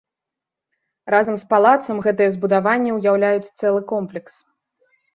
Разам 1.15 1.35
з 1.41 1.45
палацам 1.51 1.97
гэтыя 2.07 2.29
збудаванне 2.39 2.91
ўяўляюць 2.99 3.53
цэлы 3.59 3.81
комплекс. 3.97 4.33